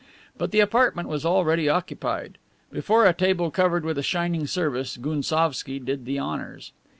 [0.35, 2.39] But the apartment was already occupied.
[2.71, 6.71] Before a table covered with a shining service Gounsovski did the honors.